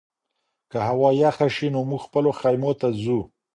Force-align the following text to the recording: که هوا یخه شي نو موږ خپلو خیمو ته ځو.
که 0.71 0.77
هوا 0.87 1.09
یخه 1.23 1.47
شي 1.55 1.67
نو 1.73 1.79
موږ 1.89 2.01
خپلو 2.07 2.29
خیمو 2.39 2.71
ته 2.79 2.87
ځو. 3.01 3.19